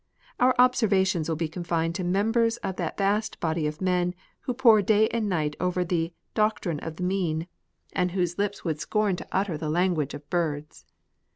[0.39, 4.81] Our observations will be confined to members of that vast body of men who pore
[4.81, 7.47] day and night over the *' Doctrine of the Mean," i6 ETIQUETTE.
[7.93, 10.85] and whose lips would scorn to utter the language of birds.